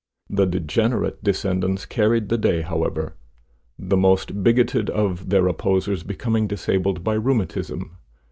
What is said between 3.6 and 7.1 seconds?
the most bigoted of their opposers becoming disabled